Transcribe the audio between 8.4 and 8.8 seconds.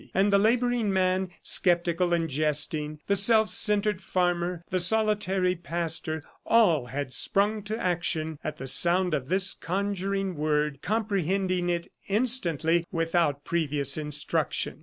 at the